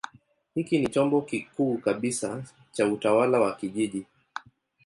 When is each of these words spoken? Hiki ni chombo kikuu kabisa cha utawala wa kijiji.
Hiki 0.55 0.79
ni 0.79 0.87
chombo 0.89 1.21
kikuu 1.21 1.77
kabisa 1.77 2.43
cha 2.71 2.87
utawala 2.87 3.39
wa 3.39 3.55
kijiji. 3.55 4.05